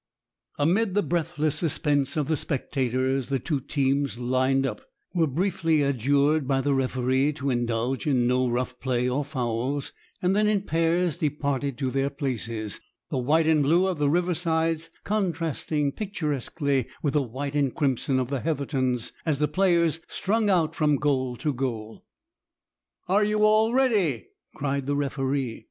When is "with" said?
17.03-17.13